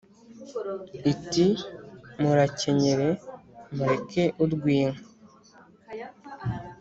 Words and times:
Iti: 1.11 1.45
Murakenyere 2.21 3.09
mureke 3.75 4.23
urw'inka 4.43 5.01